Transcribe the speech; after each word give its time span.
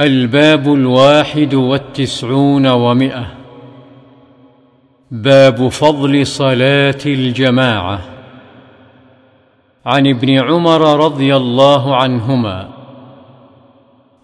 الباب 0.00 0.74
الواحد 0.74 1.54
والتسعون 1.54 2.66
ومئة. 2.66 3.26
باب 5.10 5.68
فضل 5.68 6.26
صلاة 6.26 6.98
الجماعة. 7.06 8.00
عن 9.86 10.06
ابن 10.06 10.30
عمر 10.30 11.04
رضي 11.04 11.36
الله 11.36 11.96
عنهما 11.96 12.68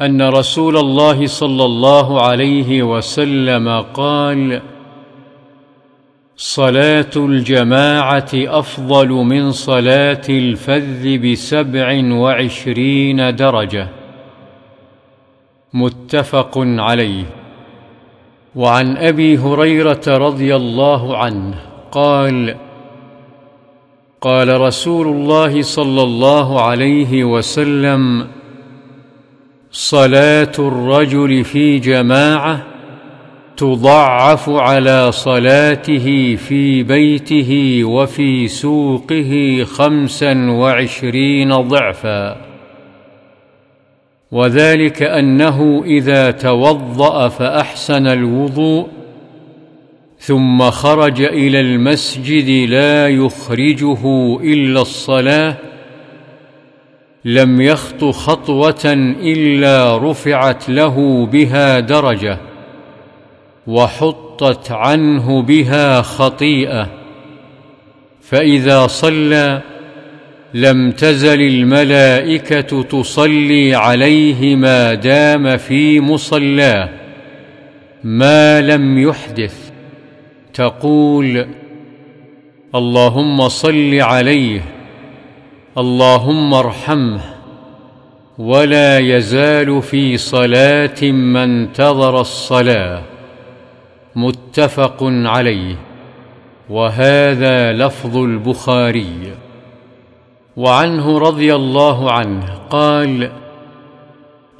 أن 0.00 0.22
رسول 0.22 0.76
الله 0.76 1.26
صلى 1.26 1.64
الله 1.64 2.22
عليه 2.22 2.82
وسلم 2.82 3.68
قال 3.94 4.60
صلاة 6.36 7.10
الجماعة 7.16 8.30
أفضل 8.34 9.08
من 9.08 9.50
صلاة 9.50 10.22
الفذ 10.28 11.18
بسبع 11.18 12.14
وعشرين 12.14 13.36
درجة. 13.36 14.01
متفق 15.74 16.52
عليه. 16.56 17.24
وعن 18.56 18.96
أبي 18.96 19.38
هريرة 19.38 20.02
رضي 20.08 20.56
الله 20.56 21.16
عنه 21.16 21.54
قال 21.92 22.56
قال 24.20 24.60
رسول 24.60 25.06
الله 25.06 25.62
صلى 25.62 26.02
الله 26.02 26.62
عليه 26.62 27.24
وسلم 27.24 28.26
صلاة 29.72 30.52
الرجل 30.58 31.44
في 31.44 31.78
جماعة 31.78 32.62
تضعف 33.56 34.50
على 34.50 35.12
صلاته 35.12 36.36
في 36.36 36.82
بيته 36.82 37.84
وفي 37.84 38.48
سوقه 38.48 39.64
خمسا 39.64 40.50
وعشرين 40.50 41.54
ضعفا. 41.54 42.51
وذلك 44.32 45.02
أنه 45.02 45.82
إذا 45.84 46.30
توضأ 46.30 47.28
فأحسن 47.28 48.06
الوضوء 48.06 48.88
ثم 50.18 50.70
خرج 50.70 51.22
إلى 51.22 51.60
المسجد 51.60 52.70
لا 52.70 53.08
يخرجه 53.08 54.00
إلا 54.40 54.80
الصلاة 54.80 55.56
لم 57.24 57.60
يخط 57.60 58.04
خطوة 58.04 58.92
إلا 59.22 59.98
رفعت 60.10 60.68
له 60.68 61.26
بها 61.26 61.80
درجة 61.80 62.38
وحطت 63.66 64.70
عنه 64.70 65.42
بها 65.42 66.02
خطيئة 66.02 66.88
فإذا 68.20 68.86
صلى 68.86 69.62
لم 70.54 70.90
تزل 70.90 71.40
الملائكة 71.40 72.82
تصلي 72.82 73.74
عليه 73.74 74.56
ما 74.56 74.94
دام 74.94 75.56
في 75.56 76.00
مصلاه 76.00 76.88
ما 78.04 78.60
لم 78.60 78.98
يحدث. 78.98 79.72
تقول 80.54 81.46
اللهم 82.74 83.48
صل 83.48 83.94
عليه 83.94 84.60
اللهم 85.78 86.54
ارحمه 86.54 87.20
ولا 88.38 88.98
يزال 88.98 89.82
في 89.82 90.16
صلاة 90.16 91.02
ما 91.02 91.44
انتظر 91.44 92.20
الصلاة. 92.20 93.02
متفق 94.16 94.98
عليه. 95.02 95.76
وهذا 96.70 97.72
لفظ 97.72 98.16
البخاري. 98.16 99.32
وعنه 100.56 101.18
رضي 101.18 101.54
الله 101.54 102.12
عنه 102.12 102.54
قال 102.70 103.30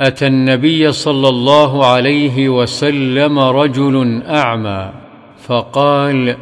أتى 0.00 0.26
النبي 0.26 0.92
صلى 0.92 1.28
الله 1.28 1.86
عليه 1.86 2.48
وسلم 2.48 3.38
رجل 3.38 4.22
أعمى 4.26 4.92
فقال 5.38 6.36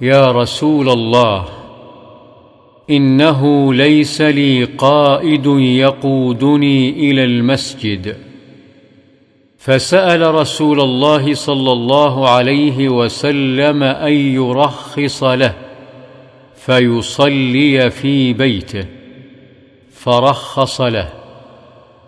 يا 0.00 0.32
رسول 0.32 0.88
الله 0.88 1.44
إنه 2.90 3.74
ليس 3.74 4.20
لي 4.20 4.64
قائد 4.64 5.46
يقودني 5.56 6.90
إلى 6.90 7.24
المسجد. 7.24 8.16
فسأل 9.58 10.34
رسول 10.34 10.80
الله 10.80 11.34
صلى 11.34 11.72
الله 11.72 12.28
عليه 12.28 12.88
وسلم 12.88 13.82
أن 13.82 14.12
يرخص 14.12 15.24
له. 15.24 15.63
فيصلي 16.66 17.90
في 17.90 18.32
بيته 18.32 18.86
فرخص 19.90 20.80
له. 20.80 21.08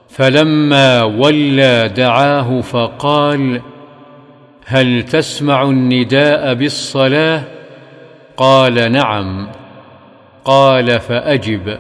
فلما 0.09 1.03
ولى 1.03 1.93
دعاه 1.97 2.61
فقال 2.61 3.61
هل 4.65 5.03
تسمع 5.03 5.63
النداء 5.63 6.55
بالصلاة؟ 6.55 7.43
قال 8.37 8.93
نعم. 8.93 9.49
قال 10.45 11.01
فأجب. 11.01 11.79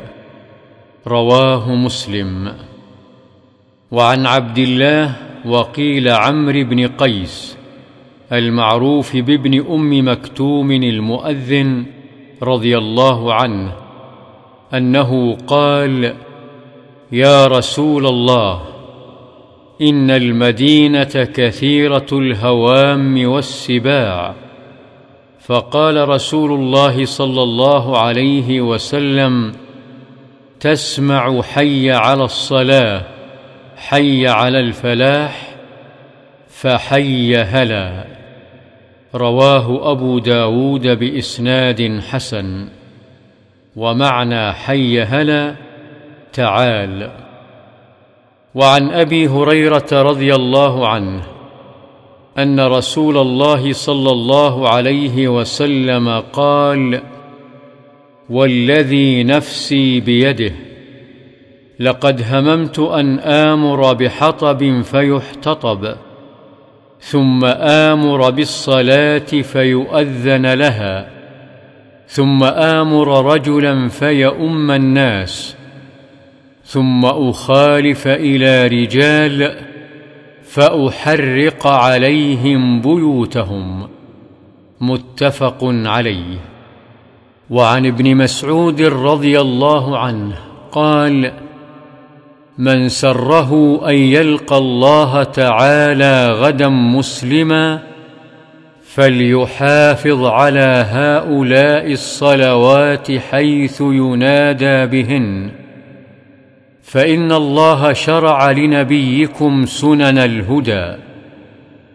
رواه 1.07 1.75
مسلم. 1.75 2.55
وعن 3.91 4.27
عبد 4.27 4.59
الله 4.59 5.13
وقيل 5.45 6.09
عمرو 6.09 6.65
بن 6.65 6.87
قيس 6.89 7.57
المعروف 8.33 9.17
بابن 9.17 9.67
أم 9.71 10.09
مكتوم 10.09 10.73
المؤذن 10.73 11.96
رضي 12.43 12.79
الله 12.79 13.35
عنه 13.35 13.73
أنه 14.75 15.37
قال 15.47 16.15
يا 17.13 17.47
رسول 17.47 18.07
الله 18.07 18.63
إن 19.83 20.11
المدينة 20.11 21.29
كثيرة 21.35 22.07
الهوام 22.13 23.29
والسباع. 23.29 24.35
فقال 25.41 26.09
رسول 26.09 26.53
الله 26.53 27.05
صلى 27.05 27.43
الله 27.43 27.99
عليه 27.99 28.61
وسلم 28.61 29.53
تسمع 30.61 31.43
حي 31.43 31.91
على 31.91 32.25
الصلاة 32.25 33.03
حي 33.77 34.27
على 34.27 34.61
الفلاح 34.61 35.57
فحي 36.49 37.37
هلا. 37.37 38.05
رواه 39.16 39.93
أبو 39.93 40.19
داود 40.19 40.87
بإسناد 40.87 42.00
حسن. 42.00 42.69
ومعنى 43.77 44.53
حي 44.53 45.03
هلا 45.03 45.54
تعال. 46.32 47.10
وعن 48.54 48.91
أبي 48.91 49.28
هريرة 49.28 49.88
رضي 49.93 50.34
الله 50.34 50.88
عنه 50.88 51.22
أن 52.38 52.60
رسول 52.60 53.19
الله 53.19 53.72
صلى 53.72 54.10
الله 54.10 54.69
عليه 54.69 55.28
وسلم 55.28 56.21
قال 56.33 57.03
والذي 58.31 59.25
نفسي 59.25 60.00
بيده 60.00 60.53
لقد 61.81 62.22
هممت 62.31 62.78
أن 62.78 63.19
آمر 63.19 63.93
بحطب 63.93 64.83
فيحتطب. 64.83 65.97
ثم 67.11 67.44
آمر 67.44 68.31
بالصلاة 68.31 69.19
فيؤذن 69.19 70.55
لها 70.55 71.09
ثم 72.09 72.44
آمر 72.44 73.34
رجلا 73.34 73.89
فيؤم 73.89 74.71
الناس 74.71 75.56
ثم 76.65 77.05
أخالف 77.05 78.09
إلى 78.09 78.66
رجال 78.66 79.55
فأحرق 80.45 81.66
عليهم 81.66 82.81
بيوتهم. 82.81 83.89
متفق 84.81 85.59
عليه. 85.62 86.39
وعن 87.50 87.87
ابن 87.87 88.16
مسعود 88.16 88.83
رضي 88.83 89.41
الله 89.41 89.99
عنه 89.99 90.39
قال 90.72 91.33
من 92.59 92.89
سره 92.89 93.81
أن 93.89 93.94
يلقى 93.94 94.59
الله 94.59 95.22
تعالى 95.22 96.31
غدا 96.31 96.69
مسلما 96.69 97.83
فليحافظ 98.83 100.25
على 100.25 100.86
هؤلاء 100.91 101.92
الصلوات 101.92 103.13
حيث 103.13 103.81
ينادى 103.81 104.86
بهن. 104.86 105.51
فإن 106.83 107.33
الله 107.33 107.92
شرع 107.92 108.51
لنبيكم 108.51 109.66
سنن 109.66 110.19
الهدى 110.19 110.97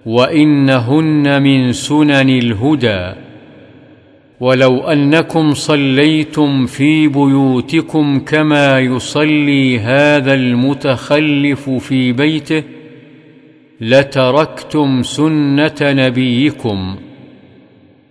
وإنهن 0.05 1.41
من 1.41 1.71
سنن 1.71 2.29
الهدى. 2.29 3.30
ولو 4.41 4.79
أنكم 4.79 5.53
صليتم 5.53 6.65
في 6.65 7.07
بيوتكم 7.07 8.19
كما 8.19 8.79
يصلي 8.79 9.79
هذا 9.79 10.33
المتخلف 10.33 11.69
في 11.69 12.11
بيته 12.11 12.63
لتركتم 13.81 15.03
سنة 15.03 15.75
نبيكم. 15.81 16.95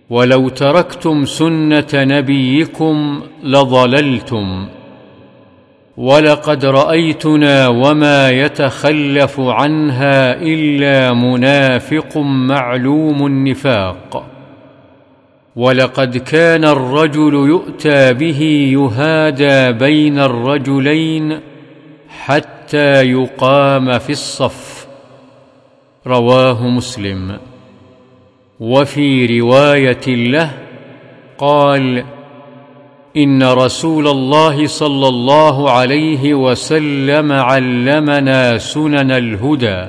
ولو 0.09 0.49
تركتم 0.49 1.25
سنة 1.25 1.87
نبيكم 1.93 3.21
لضللتم. 3.43 4.67
ولقد 5.97 6.65
رأيتنا 6.65 7.67
وما 7.67 8.29
يتخلف 8.29 9.39
عنها 9.39 10.41
إلا 10.41 11.13
منافق 11.13 12.17
معلوم 12.17 13.25
النفاق. 13.25 14.40
ولقد 15.55 16.17
كان 16.17 16.65
الرجل 16.65 17.33
يؤتى 17.33 18.13
به 18.13 18.41
يهادى 18.73 19.71
بين 19.71 20.19
الرجلين 20.19 21.39
حتى 22.09 23.03
يقام 23.11 23.99
في 23.99 24.09
الصف. 24.09 24.87
رواه 26.07 26.67
مسلم. 26.67 27.37
وفي 28.59 29.39
رواية 29.39 30.07
له 30.07 30.51
قال 31.37 32.03
إن 33.17 33.43
رسول 33.43 34.07
الله 34.07 34.67
صلى 34.67 35.07
الله 35.07 35.71
عليه 35.71 36.33
وسلم 36.33 37.31
علمنا 37.31 38.57
سنن 38.57 39.11
الهدى 39.11 39.87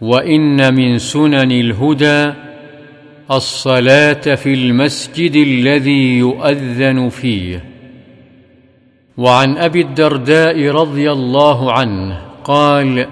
وإن 0.00 0.74
من 0.74 0.98
سنن 0.98 1.52
الهدى 1.52 2.32
الصلاة 3.30 4.34
في 4.34 4.54
المسجد 4.54 5.36
الذي 5.36 6.18
يؤذن 6.18 7.08
فيه. 7.08 7.64
وعن 9.18 9.58
أبي 9.58 9.80
الدرداء 9.80 10.68
رضي 10.68 11.12
الله 11.12 11.72
عنه 11.72 12.20
قال 12.44 13.06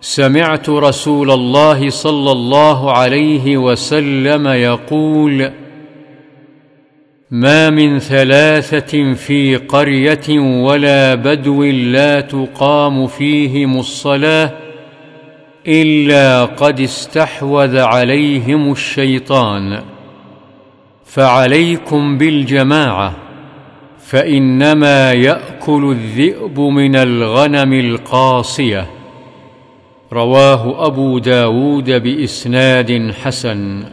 سمعت 0.00 0.68
رسول 0.68 1.30
الله 1.30 1.90
صلى 1.90 2.32
الله 2.32 2.92
عليه 2.92 3.56
وسلم 3.56 4.48
يقول 4.48 5.52
ما 7.30 7.70
من 7.70 7.98
ثلاثة 7.98 9.14
في 9.14 9.56
قرية 9.56 10.38
ولا 10.38 11.14
بدو 11.14 11.64
لا 11.64 12.20
تقام 12.20 13.06
فيهم 13.06 13.78
الصلاة 13.78 14.65
إلا 15.68 16.44
قد 16.44 16.80
استحوذ 16.80 17.78
عليهم 17.78 18.72
الشيطان. 18.72 19.82
فعليكم 21.04 22.18
بالجماعة 22.18 23.16
فإنما 24.06 25.12
يأكل 25.12 25.90
الذئب 25.90 26.60
من 26.60 26.96
الغنم 26.96 27.72
القاصية. 27.72 28.86
رواه 30.12 30.86
أبو 30.86 31.18
داود 31.18 31.90
بإسناد 31.90 33.12
حسن. 33.22 33.84